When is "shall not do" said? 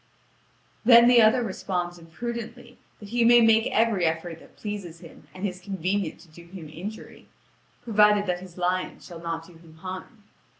8.99-9.53